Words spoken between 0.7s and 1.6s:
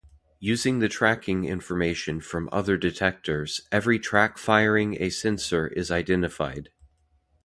the tracking